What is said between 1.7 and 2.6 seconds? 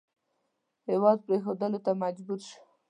ته مجبور شو.